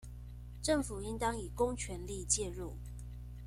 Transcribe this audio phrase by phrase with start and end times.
[0.63, 2.75] 政府應當以公權力介入